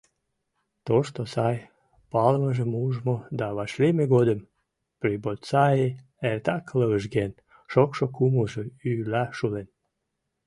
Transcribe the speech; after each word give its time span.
Тошто 0.87 1.21
сай 1.33 1.57
палымыжым 2.11 2.71
ужмо 2.83 3.15
да 3.39 3.47
вашлийме 3.57 4.05
годым 4.13 4.39
Прибоцаи 4.99 5.87
эртак 6.29 6.63
лывыжген, 6.77 7.31
шокшо 7.71 8.05
кумылжо 8.15 8.63
ӱйла 8.89 9.23
шулен. 9.37 9.67